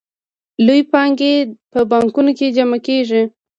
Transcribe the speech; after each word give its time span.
لویې 0.65 0.89
پانګې 0.91 1.33
په 1.71 1.79
بانکونو 1.91 2.31
کې 2.37 2.47
جمع 2.57 2.79
کېږي 2.87 3.21